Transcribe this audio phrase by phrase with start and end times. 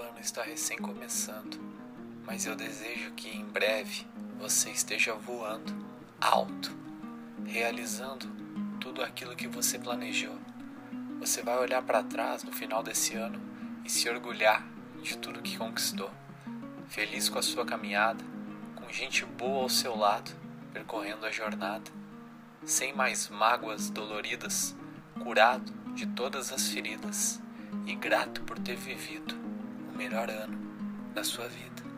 [0.00, 1.58] Ano está recém começando,
[2.24, 4.06] mas eu desejo que em breve
[4.38, 5.74] você esteja voando
[6.20, 6.70] alto,
[7.44, 8.28] realizando
[8.80, 10.38] tudo aquilo que você planejou.
[11.18, 13.40] Você vai olhar para trás no final desse ano
[13.84, 14.64] e se orgulhar
[15.02, 16.10] de tudo que conquistou.
[16.86, 18.24] Feliz com a sua caminhada,
[18.76, 20.30] com gente boa ao seu lado,
[20.72, 21.90] percorrendo a jornada,
[22.64, 24.76] sem mais mágoas doloridas,
[25.20, 27.40] curado de todas as feridas
[27.84, 29.37] e grato por ter vivido
[29.98, 30.56] melhor ano
[31.12, 31.88] da sua vida.